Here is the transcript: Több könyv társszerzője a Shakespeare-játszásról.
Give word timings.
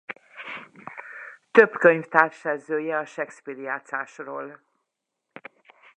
Több 1.51 1.77
könyv 1.77 2.05
társszerzője 2.07 2.97
a 2.97 3.05
Shakespeare-játszásról. 3.05 4.59